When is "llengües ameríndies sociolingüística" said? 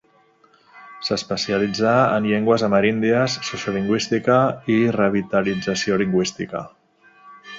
2.31-4.39